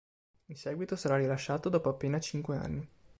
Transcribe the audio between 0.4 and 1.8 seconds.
In seguito sarà rilasciato